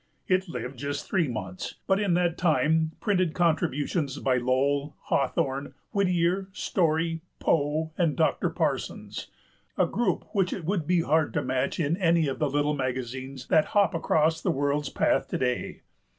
[0.27, 6.47] It lived just three months; but in that time printed contributions by Lowell, Hawthorne, Whittier,
[6.53, 8.49] Story, Poe, and Dr.
[8.49, 9.27] Parsons,
[9.77, 13.45] a group which it would be hard to match in any of the little magazines
[13.49, 15.81] that hop across the world's path to day.